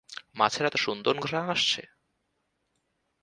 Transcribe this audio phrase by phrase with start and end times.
[0.35, 1.81] মাছের এত সুন্দর ঘ্রাণ আসছে।